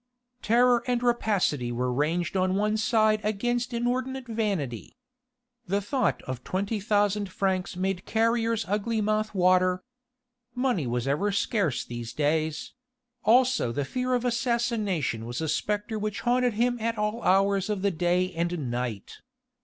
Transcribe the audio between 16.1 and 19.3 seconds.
haunted him at all hours of the day and night.